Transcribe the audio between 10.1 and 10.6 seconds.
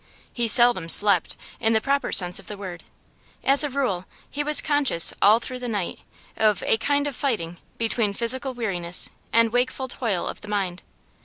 of the